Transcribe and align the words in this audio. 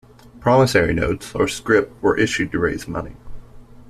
Promissory 0.39 0.95
notes, 0.95 1.35
or 1.35 1.47
scrip, 1.47 1.91
were 2.01 2.17
issued 2.17 2.51
to 2.53 2.57
raise 2.57 2.87
money. 2.87 3.13